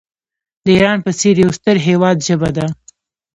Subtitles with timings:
[0.63, 2.67] د ایران په څېر یو ستر هیواد ژبه ده.